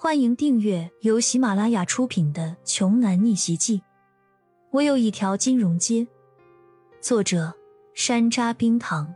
[0.00, 3.78] 欢迎订阅由喜马拉雅出品的《穷男逆袭记》。
[4.70, 6.06] 我有一条金融街。
[7.00, 7.52] 作者：
[7.94, 9.12] 山楂冰糖，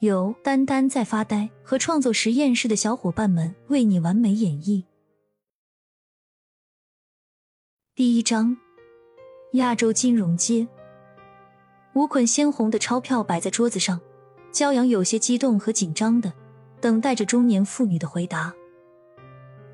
[0.00, 4.84] 由丹丹在发呆和创作实验室的小伙伴们为你完美演绎。
[7.94, 8.58] 第一章：
[9.52, 10.68] 亚洲金融街。
[11.94, 13.98] 五捆鲜红的钞票摆在桌子上，
[14.52, 16.30] 骄阳有些激动和紧张的
[16.78, 18.54] 等待着中年妇女的回答。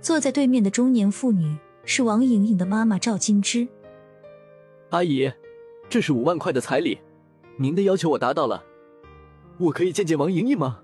[0.05, 3.67] 坐在对面的中年妇女是王莹莹的妈妈赵金枝。
[4.90, 5.32] 阿姨，
[5.89, 7.00] 这是五万块的彩礼，
[7.57, 8.62] 您的要求我达到了，
[9.57, 10.82] 我可以见见王莹莹吗？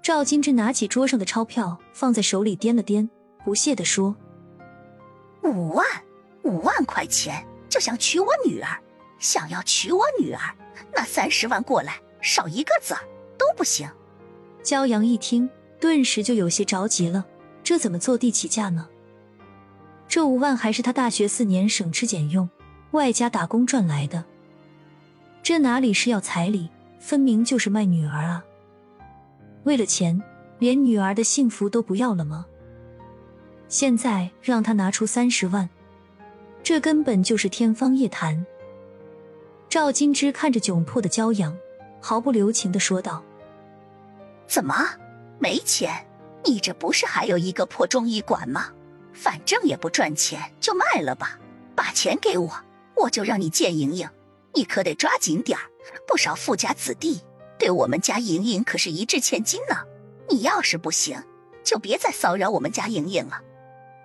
[0.00, 3.06] 赵金枝拿起桌上的钞票放在手里掂了掂，
[3.44, 4.16] 不屑地说
[5.44, 5.86] ：“五万，
[6.42, 8.80] 五万块钱就想娶我女儿？
[9.18, 10.40] 想要娶我女儿，
[10.94, 13.00] 那三十万过来，少一个子儿
[13.36, 13.86] 都不行。”
[14.64, 17.26] 骄阳一听，顿时就有些着急了。
[17.70, 18.88] 这怎么坐地起价呢？
[20.08, 22.50] 这五万还是他大学四年省吃俭用，
[22.90, 24.24] 外加打工赚来的，
[25.40, 26.68] 这哪里是要彩礼，
[26.98, 28.44] 分明就是卖女儿啊！
[29.62, 30.20] 为了钱，
[30.58, 32.44] 连女儿的幸福都不要了吗？
[33.68, 35.70] 现在让他拿出三十万，
[36.64, 38.44] 这根本就是天方夜谭。
[39.68, 41.56] 赵金枝看着窘迫的骄阳，
[42.00, 43.22] 毫不留情的说道
[44.48, 44.74] ：“怎么
[45.38, 46.04] 没钱？”
[46.44, 48.72] 你这不是还有一个破中医馆吗？
[49.12, 51.38] 反正也不赚钱，就卖了吧。
[51.74, 52.50] 把钱给我，
[52.96, 54.08] 我就让你见莹莹。
[54.54, 55.64] 你可得抓紧点儿，
[56.06, 57.20] 不少富家子弟
[57.58, 59.76] 对我们家莹莹可是一掷千金呢。
[60.28, 61.22] 你要是不行，
[61.62, 63.40] 就别再骚扰我们家莹莹了。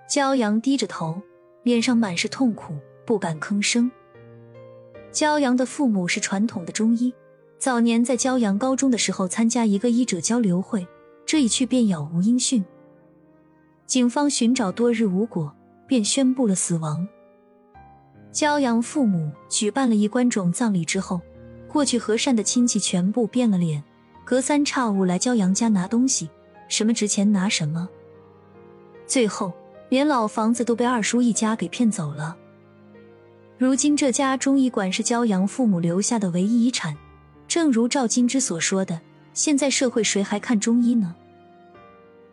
[0.10, 1.22] 骄阳低着头，
[1.64, 2.76] 脸上满是痛苦，
[3.06, 3.92] 不敢吭声。
[5.12, 7.14] 骄阳的父母是传统的中医，
[7.58, 10.88] 早年在骄阳高中的时候参加一个医者交流会。
[11.26, 12.64] 这一去便杳无音讯，
[13.88, 15.54] 警方寻找多日无果，
[15.88, 17.08] 便宣布了死亡。
[18.32, 21.20] 骄阳父母举办了一关种葬礼之后，
[21.68, 23.84] 过去和善的亲戚全部变了脸，
[24.24, 26.30] 隔三差五来骄阳家拿东西，
[26.68, 27.90] 什么值钱拿什么。
[29.08, 29.52] 最后，
[29.90, 32.38] 连老房子都被二叔一家给骗走了。
[33.58, 36.96] 如今这家中医馆是骄阳父母留下的唯一遗产，
[37.48, 39.02] 正如赵金枝所说的。
[39.36, 41.14] 现在社会谁还看中医呢？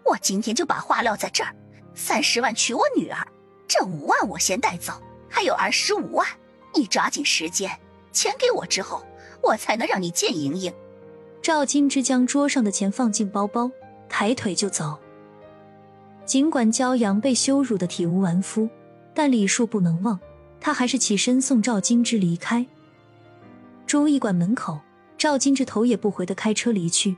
[0.04, 1.52] 我今天就把话撂在这儿，
[1.94, 3.26] 三十万娶我女儿，
[3.66, 4.92] 这五万我先带走，
[5.28, 6.24] 还有二十五万，
[6.72, 7.68] 你抓紧时间，
[8.12, 9.04] 钱给我之后，
[9.42, 10.72] 我才能让你见莹莹。
[11.42, 13.68] 赵金枝将桌上的钱放进包包，
[14.08, 14.96] 抬腿就走。
[16.24, 18.68] 尽管骄阳被羞辱的体无完肤，
[19.12, 20.20] 但礼数不能忘，
[20.60, 22.64] 他还是起身送赵金枝离开。
[23.88, 24.78] 中医馆门口。
[25.22, 27.16] 赵金志头也不回的开车离去。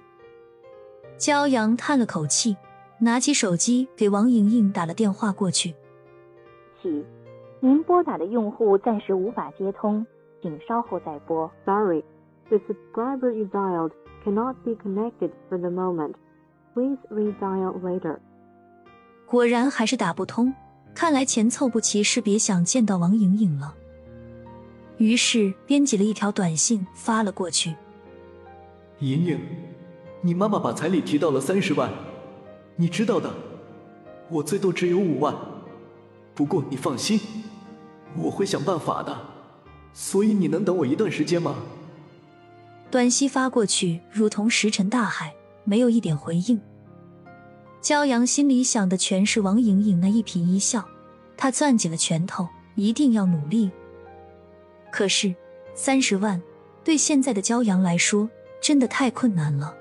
[1.17, 2.55] 骄阳叹了口气，
[2.99, 5.71] 拿起手机给王莹莹打了电话过去。
[6.83, 7.03] 起，
[7.61, 10.07] 您拨打的用户暂时无法接通，
[10.43, 11.51] 请稍后再拨。
[11.65, 12.05] Sorry,
[12.51, 13.93] the subscriber you dialed
[14.23, 16.13] cannot be connected for the moment.
[16.75, 18.19] Please redial later.
[19.25, 20.53] 果然还是打不通，
[20.95, 23.75] 看来钱凑不齐，是别想见到王莹莹了。
[24.99, 27.75] 于是编辑了一条短信发了过去。
[29.01, 29.41] 莹莹，
[30.21, 31.91] 你妈妈把彩礼提到了三十万，
[32.77, 33.35] 你知道的，
[34.31, 35.35] 我最多只有五万。
[36.35, 37.21] 不过你放心，
[38.17, 39.17] 我会想办法的。
[39.93, 41.57] 所以你能等我一段时间吗？
[42.91, 45.35] 短信发过去，如同石沉大海，
[45.65, 46.61] 没有一点回应。
[47.83, 50.85] 骄阳心里想的全是王莹莹那一颦一笑，
[51.37, 53.71] 他攥紧了拳头，一定要努力。
[54.91, 55.35] 可是
[55.75, 56.41] 三十万
[56.85, 58.31] 对现在的骄阳来说。
[58.65, 59.77] 真的太困难了。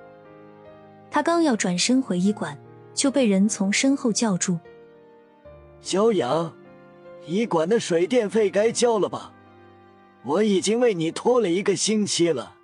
[1.10, 2.60] 他刚要转身回医馆，
[2.94, 4.60] 就被人从身后叫住
[5.82, 6.54] ：“骄阳，
[7.26, 9.32] 医馆的水电费该交了吧？
[10.26, 12.58] 我已经为你拖了一个星期了。”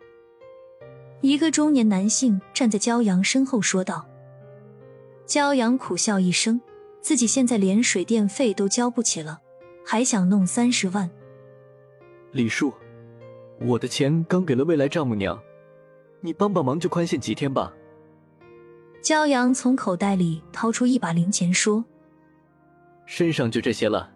[1.21, 4.05] 一个中年男性站在骄阳身后说道。
[5.25, 6.59] 骄阳苦笑一声，
[6.99, 9.39] 自己现在连水电费都交不起了，
[9.85, 11.09] 还想弄三十万？
[12.33, 12.73] 李叔，
[13.61, 15.41] 我的钱刚给了未来丈母娘。
[16.21, 17.73] 你帮帮忙，就宽限几天吧。
[19.01, 21.85] 骄阳从口袋里掏出一把零钱，说
[23.07, 24.11] ：“身上就这些了。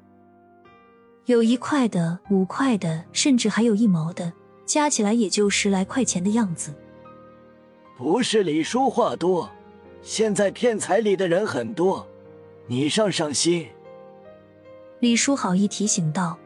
[1.26, 4.34] 有一块的，五块的，甚至还有一毛的，
[4.66, 6.74] 加起来也就十来块钱的样子。”
[7.98, 9.50] 不是李叔话多，
[10.02, 12.06] 现在骗彩礼的人很多，
[12.68, 13.68] 你上上心。
[15.00, 16.38] 李叔好意提醒道。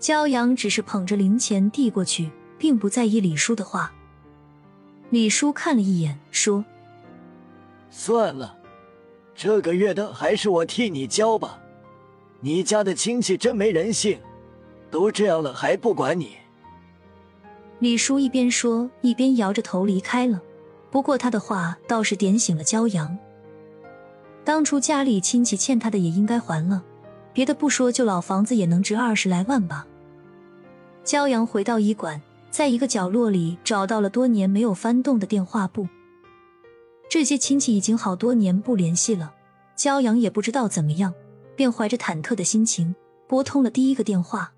[0.00, 3.92] 骄阳只是捧着零钱递过去，并不在意李叔的话。
[5.12, 6.64] 李叔看了一眼，说
[7.92, 8.56] ：“算了，
[9.34, 11.60] 这个月的还是我替你交吧。
[12.40, 14.18] 你家的亲戚真没人性，
[14.90, 16.38] 都这样了还不管你。
[17.78, 20.40] 李叔一边说，一边摇着头离开了。
[20.90, 23.18] 不过他的话倒是点醒了骄阳。
[24.44, 26.82] 当初家里亲戚欠他的也应该还了，
[27.34, 29.86] 别的不说，就老房子也能值二十来万吧。
[31.04, 35.88] 骄阳回到医馆，在一个角落里找到了多年没有翻动的电话簿。
[37.08, 39.34] 这些亲戚已经好多年不联系了，
[39.74, 41.14] 骄阳也不知道怎么样，
[41.56, 42.94] 便怀着忐忑的心情
[43.26, 44.52] 拨通了第一个电话。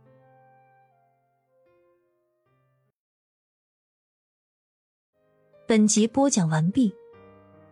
[5.66, 6.92] 本集播讲完毕，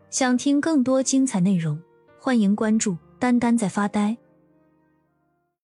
[0.08, 1.82] 想听更多精彩内容，
[2.20, 4.16] 欢迎关注“丹丹在发呆”。